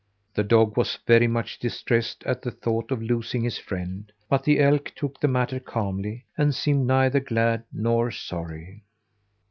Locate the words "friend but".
3.59-4.43